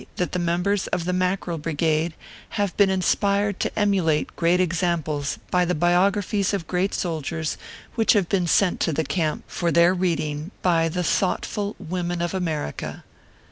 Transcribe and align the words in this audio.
297 0.17 0.25
that 0.25 0.31
the 0.31 0.43
members 0.63 0.87
of 0.87 1.05
the 1.05 1.13
Mackerel 1.13 1.59
Brigade 1.59 2.15
have 2.57 2.75
been 2.75 2.89
inspired 2.89 3.59
to 3.59 3.77
emulate 3.77 4.35
great 4.35 4.59
examples 4.59 5.37
by 5.51 5.63
the 5.63 5.75
biographies 5.75 6.55
of 6.55 6.65
great 6.65 6.95
soldiers 6.95 7.55
which 7.93 8.13
have 8.13 8.27
been 8.27 8.47
sent 8.47 8.79
to 8.79 8.91
the 8.91 9.03
camp 9.03 9.43
for 9.47 9.71
their 9.71 9.93
reading 9.93 10.49
by 10.63 10.89
the 10.89 11.03
thoughtful 11.03 11.75
women 11.77 12.19
of 12.19 12.33
America. 12.33 13.03